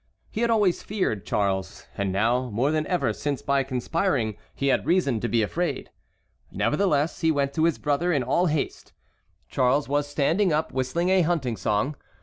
[0.31, 4.83] He had always feared Charles, and now more than ever since by conspiring he had
[4.87, 5.91] reason to be afraid.
[6.49, 8.93] Nevertheless, he went to his brother in all haste.
[9.47, 11.95] Charles was standing up, whistling a hunting song.